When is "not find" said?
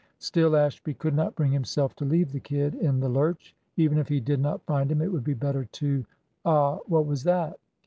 4.39-4.91